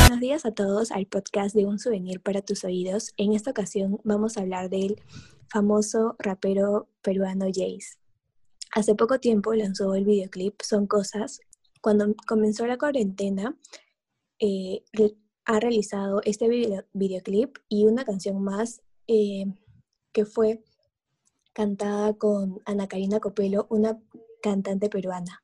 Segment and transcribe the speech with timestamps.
[0.00, 3.14] Buenos días a todos al podcast de Un Souvenir para tus oídos.
[3.16, 5.00] En esta ocasión vamos a hablar del
[5.48, 7.96] famoso rapero peruano Jace.
[8.74, 11.40] Hace poco tiempo lanzó el videoclip Son Cosas.
[11.80, 13.56] Cuando comenzó la cuarentena,
[14.38, 14.82] eh,
[15.46, 19.46] ha realizado este video- videoclip y una canción más eh,
[20.12, 20.62] que fue
[21.54, 23.98] cantada con Ana Karina Copelo, una
[24.42, 25.42] cantante peruana,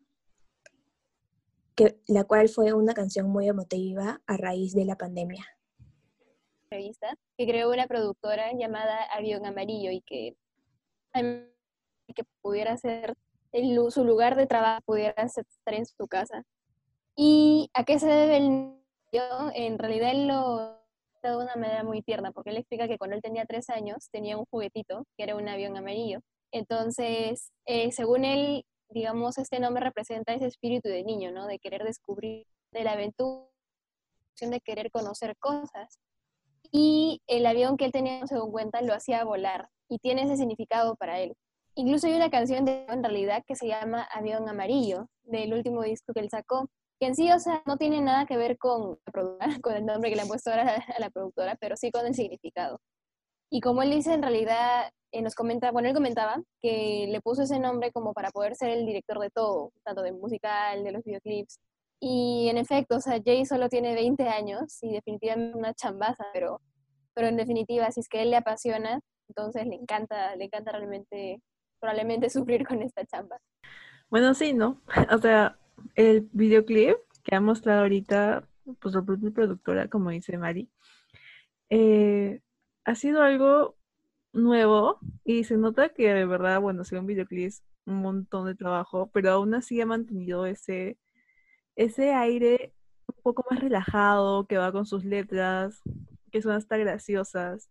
[1.74, 5.46] que, la cual fue una canción muy emotiva a raíz de la pandemia.
[6.70, 10.36] revista que creó una productora llamada Avión Amarillo y que,
[11.14, 13.14] que pudiera ser
[13.90, 16.44] su lugar de trabajo, pudiera estar en su casa.
[17.16, 18.76] ¿Y a qué se debe el?
[19.54, 20.79] En realidad lo
[21.28, 24.36] de una manera muy tierna, porque él explica que cuando él tenía tres años tenía
[24.38, 26.20] un juguetito que era un avión amarillo.
[26.52, 31.46] Entonces, eh, según él, digamos, este nombre representa ese espíritu de niño, ¿no?
[31.46, 33.46] De querer descubrir, de la aventura,
[34.40, 35.98] de querer conocer cosas
[36.72, 40.94] y el avión que él tenía, según cuenta, lo hacía volar y tiene ese significado
[40.96, 41.34] para él.
[41.74, 46.12] Incluso hay una canción de en realidad que se llama Avión Amarillo, del último disco
[46.12, 46.68] que él sacó,
[47.00, 48.98] que en sí, o sea, no tiene nada que ver con,
[49.62, 52.14] con el nombre que le han puesto ahora a la productora, pero sí con el
[52.14, 52.78] significado.
[53.50, 57.42] Y como él dice, en realidad, eh, nos comenta, bueno, él comentaba que le puso
[57.42, 61.02] ese nombre como para poder ser el director de todo, tanto del musical, de los
[61.02, 61.58] videoclips,
[62.00, 66.60] y en efecto, o sea, Jay solo tiene 20 años y definitivamente una chambaza, pero,
[67.14, 71.42] pero en definitiva, si es que él le apasiona, entonces le encanta, le encanta realmente,
[71.78, 73.38] probablemente sufrir con esta chamba.
[74.08, 74.80] Bueno, sí, ¿no?
[75.14, 75.58] O sea,
[75.94, 78.48] el videoclip que ha mostrado ahorita,
[78.80, 80.68] pues la propia productora, como dice Mari,
[81.70, 82.40] eh,
[82.84, 83.76] ha sido algo
[84.32, 88.54] nuevo y se nota que de verdad, bueno, sí, un videoclip es un montón de
[88.54, 90.98] trabajo, pero aún así ha mantenido ese,
[91.76, 92.74] ese aire
[93.06, 95.80] un poco más relajado, que va con sus letras,
[96.30, 97.70] que son hasta graciosas.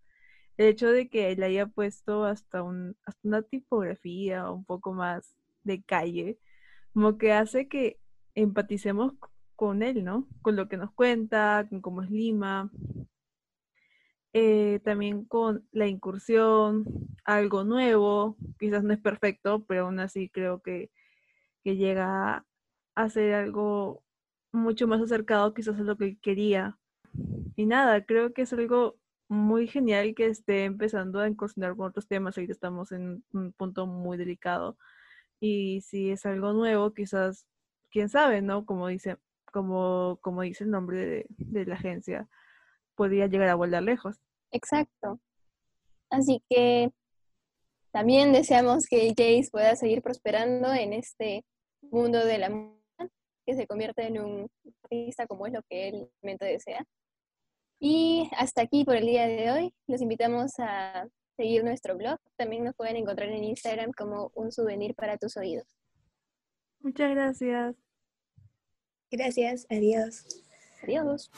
[0.57, 5.35] El hecho de que le haya puesto hasta, un, hasta una tipografía un poco más
[5.63, 6.39] de calle,
[6.93, 7.99] como que hace que
[8.41, 9.13] empaticemos
[9.55, 10.27] con él, ¿no?
[10.41, 12.71] Con lo que nos cuenta, con cómo es Lima,
[14.33, 16.85] eh, también con la incursión,
[17.25, 20.91] algo nuevo, quizás no es perfecto, pero aún así creo que,
[21.63, 22.45] que llega
[22.95, 24.03] a ser algo
[24.51, 26.77] mucho más acercado quizás a lo que quería.
[27.55, 28.97] Y nada, creo que es algo
[29.29, 32.37] muy genial que esté empezando a incursionar con otros temas.
[32.37, 34.77] Ahorita estamos en un punto muy delicado.
[35.39, 37.47] Y si es algo nuevo, quizás,
[37.91, 38.65] quién sabe, ¿no?
[38.65, 39.17] Como dice,
[39.51, 42.27] como, como dice el nombre de, de la agencia,
[42.95, 44.17] podría llegar a volar lejos.
[44.51, 45.19] Exacto.
[46.09, 46.91] Así que
[47.91, 51.43] también deseamos que Jace pueda seguir prosperando en este
[51.81, 52.79] mundo de la música,
[53.45, 54.47] que se convierta en un
[54.83, 56.85] artista como es lo que él realmente desea.
[57.79, 59.73] Y hasta aquí por el día de hoy.
[59.87, 61.07] Los invitamos a
[61.37, 62.19] seguir nuestro blog.
[62.37, 65.78] También nos pueden encontrar en Instagram como un souvenir para tus oídos.
[66.81, 67.75] Muchas gracias.
[69.11, 70.25] Gracias, adiós.
[70.83, 71.29] Adiós.